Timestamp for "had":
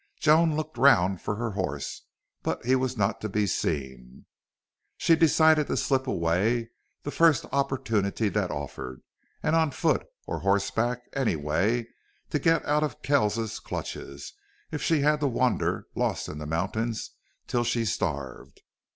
15.01-15.19